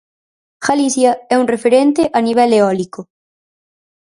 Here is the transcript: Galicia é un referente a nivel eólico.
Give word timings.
Galicia 0.67 1.11
é 1.33 1.35
un 1.41 1.49
referente 1.53 2.01
a 2.17 2.19
nivel 2.27 2.49
eólico. 2.59 3.01